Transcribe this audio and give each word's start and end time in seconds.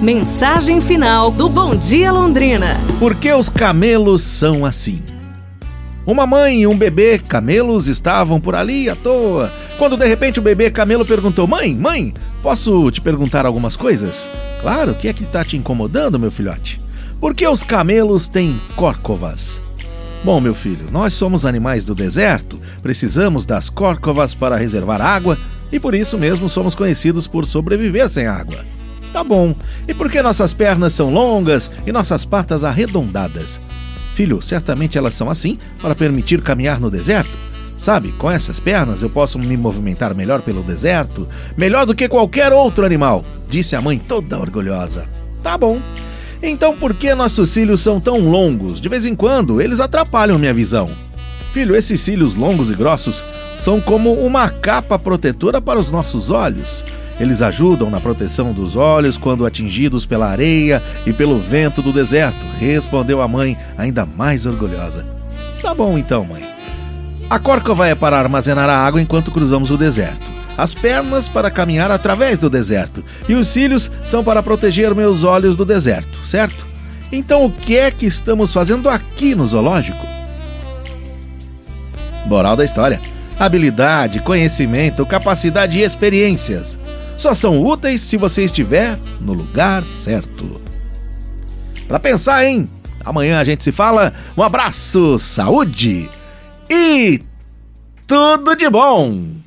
Mensagem 0.00 0.80
final 0.80 1.30
do 1.30 1.46
Bom 1.46 1.76
Dia 1.76 2.10
Londrina. 2.10 2.68
Por 2.98 3.14
que 3.14 3.30
os 3.34 3.50
camelos 3.50 4.22
são 4.22 4.64
assim? 4.64 5.02
Uma 6.06 6.26
mãe 6.26 6.62
e 6.62 6.66
um 6.66 6.74
bebê 6.74 7.18
camelos 7.18 7.86
estavam 7.86 8.40
por 8.40 8.54
ali 8.54 8.88
à 8.88 8.96
toa, 8.96 9.52
quando 9.76 9.98
de 9.98 10.06
repente 10.06 10.38
o 10.38 10.42
bebê 10.42 10.70
camelo 10.70 11.04
perguntou: 11.04 11.46
Mãe, 11.46 11.74
mãe, 11.74 12.14
posso 12.42 12.90
te 12.90 12.98
perguntar 12.98 13.44
algumas 13.44 13.76
coisas? 13.76 14.30
Claro, 14.62 14.92
o 14.92 14.94
que 14.94 15.06
é 15.06 15.12
que 15.12 15.24
está 15.24 15.44
te 15.44 15.58
incomodando, 15.58 16.18
meu 16.18 16.30
filhote? 16.30 16.80
Por 17.20 17.34
que 17.34 17.46
os 17.46 17.62
camelos 17.62 18.26
têm 18.26 18.58
córcovas? 18.74 19.60
Bom, 20.24 20.40
meu 20.40 20.54
filho, 20.54 20.86
nós 20.90 21.12
somos 21.12 21.44
animais 21.44 21.84
do 21.84 21.94
deserto, 21.94 22.58
precisamos 22.82 23.44
das 23.44 23.68
córcovas 23.68 24.34
para 24.34 24.56
reservar 24.56 25.02
água 25.02 25.36
e 25.70 25.78
por 25.78 25.94
isso 25.94 26.16
mesmo 26.16 26.48
somos 26.48 26.74
conhecidos 26.74 27.26
por 27.26 27.44
sobreviver 27.44 28.08
sem 28.08 28.26
água. 28.26 28.64
Tá 29.12 29.24
bom. 29.24 29.54
E 29.88 29.94
por 29.94 30.10
que 30.10 30.22
nossas 30.22 30.54
pernas 30.54 30.92
são 30.92 31.10
longas 31.10 31.70
e 31.86 31.92
nossas 31.92 32.24
patas 32.24 32.62
arredondadas? 32.62 33.60
Filho, 34.14 34.40
certamente 34.40 34.98
elas 34.98 35.14
são 35.14 35.30
assim 35.30 35.58
para 35.80 35.94
permitir 35.94 36.42
caminhar 36.42 36.80
no 36.80 36.90
deserto. 36.90 37.36
Sabe, 37.76 38.12
com 38.12 38.30
essas 38.30 38.60
pernas 38.60 39.02
eu 39.02 39.08
posso 39.08 39.38
me 39.38 39.56
movimentar 39.56 40.14
melhor 40.14 40.42
pelo 40.42 40.62
deserto, 40.62 41.26
melhor 41.56 41.86
do 41.86 41.94
que 41.94 42.08
qualquer 42.08 42.52
outro 42.52 42.84
animal, 42.84 43.24
disse 43.48 43.74
a 43.74 43.80
mãe 43.80 43.98
toda 43.98 44.38
orgulhosa. 44.38 45.08
Tá 45.42 45.56
bom. 45.56 45.80
Então 46.42 46.76
por 46.76 46.94
que 46.94 47.14
nossos 47.14 47.48
cílios 47.50 47.80
são 47.80 47.98
tão 47.98 48.18
longos? 48.18 48.80
De 48.80 48.88
vez 48.88 49.06
em 49.06 49.14
quando 49.14 49.60
eles 49.60 49.80
atrapalham 49.80 50.38
minha 50.38 50.52
visão. 50.52 50.90
Filho, 51.52 51.74
esses 51.74 52.00
cílios 52.00 52.34
longos 52.34 52.70
e 52.70 52.74
grossos 52.74 53.24
são 53.56 53.80
como 53.80 54.12
uma 54.12 54.48
capa 54.48 54.98
protetora 54.98 55.60
para 55.60 55.80
os 55.80 55.90
nossos 55.90 56.30
olhos. 56.30 56.84
Eles 57.20 57.42
ajudam 57.42 57.90
na 57.90 58.00
proteção 58.00 58.50
dos 58.50 58.76
olhos 58.76 59.18
quando 59.18 59.44
atingidos 59.44 60.06
pela 60.06 60.30
areia 60.30 60.82
e 61.06 61.12
pelo 61.12 61.38
vento 61.38 61.82
do 61.82 61.92
deserto, 61.92 62.46
respondeu 62.58 63.20
a 63.20 63.28
mãe, 63.28 63.58
ainda 63.76 64.06
mais 64.06 64.46
orgulhosa. 64.46 65.04
Tá 65.60 65.74
bom 65.74 65.98
então, 65.98 66.24
mãe. 66.24 66.42
A 67.28 67.38
córcova 67.38 67.86
é 67.86 67.94
para 67.94 68.18
armazenar 68.18 68.70
a 68.70 68.76
água 68.78 69.02
enquanto 69.02 69.30
cruzamos 69.30 69.70
o 69.70 69.76
deserto. 69.76 70.30
As 70.56 70.72
pernas 70.72 71.28
para 71.28 71.50
caminhar 71.50 71.90
através 71.90 72.38
do 72.38 72.48
deserto. 72.48 73.04
E 73.28 73.34
os 73.34 73.48
cílios 73.48 73.90
são 74.02 74.24
para 74.24 74.42
proteger 74.42 74.94
meus 74.94 75.22
olhos 75.22 75.56
do 75.56 75.64
deserto, 75.66 76.26
certo? 76.26 76.66
Então 77.12 77.44
o 77.44 77.52
que 77.52 77.76
é 77.76 77.90
que 77.90 78.06
estamos 78.06 78.50
fazendo 78.50 78.88
aqui 78.88 79.34
no 79.34 79.46
zoológico? 79.46 80.06
Moral 82.24 82.56
da 82.56 82.64
história: 82.64 82.98
habilidade, 83.38 84.20
conhecimento, 84.20 85.04
capacidade 85.04 85.76
e 85.76 85.82
experiências 85.82 86.78
só 87.20 87.34
são 87.34 87.62
úteis 87.62 88.00
se 88.00 88.16
você 88.16 88.44
estiver 88.44 88.98
no 89.20 89.34
lugar 89.34 89.84
certo. 89.84 90.58
Para 91.86 92.00
pensar, 92.00 92.44
hein? 92.46 92.68
Amanhã 93.04 93.38
a 93.38 93.44
gente 93.44 93.62
se 93.62 93.72
fala. 93.72 94.14
Um 94.36 94.42
abraço, 94.42 95.18
saúde 95.18 96.08
e 96.70 97.20
tudo 98.06 98.56
de 98.56 98.70
bom! 98.70 99.40